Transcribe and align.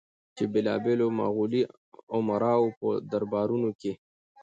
چې 0.35 0.43
بېلابېلو 0.53 1.07
مغولي 1.19 1.63
امراوو 2.17 2.75
په 2.79 2.89
دربارونو 3.11 3.69
کې 3.79 3.91